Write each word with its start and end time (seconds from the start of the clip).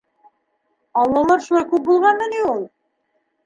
Аллалар 1.03 1.45
шулай 1.49 1.69
күп 1.75 1.87
булғанмы 1.91 2.33
ни 2.35 2.43
ул? 2.51 2.69